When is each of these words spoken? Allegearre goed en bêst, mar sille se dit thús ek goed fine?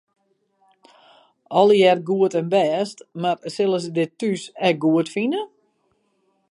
Allegearre 1.59 2.03
goed 2.09 2.37
en 2.39 2.47
bêst, 2.55 2.97
mar 3.21 3.37
sille 3.55 3.77
se 3.83 3.91
dit 3.97 4.11
thús 4.19 4.41
ek 4.67 4.75
goed 4.83 5.07
fine? 5.15 5.41